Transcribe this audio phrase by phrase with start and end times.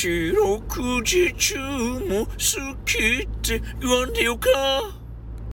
[0.00, 0.60] 四六
[1.02, 4.48] 時中も好きって言わんでよか。